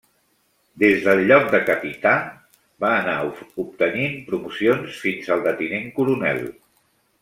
[0.83, 2.15] Des del lloc de capità,
[2.87, 3.15] va anar
[3.67, 6.47] obtenint promocions fins al de tinent coronel.